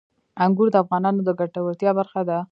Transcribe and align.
انګور 0.43 0.67
د 0.71 0.75
افغانانو 0.83 1.21
د 1.23 1.29
ګټورتیا 1.39 1.91
برخه 1.99 2.21
ده. 2.29 2.37